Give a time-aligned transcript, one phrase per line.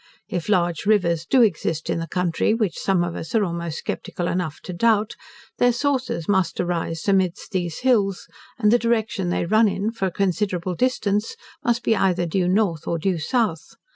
[0.27, 4.27] If large rivers do exist in the country, which some of us are almost sceptical
[4.27, 5.15] enough to doubt,
[5.59, 8.27] their sources must arise amidst these hills;
[8.57, 12.87] and the direction they run in, for a considerable distance, must be either due north,
[12.87, 13.75] or due south.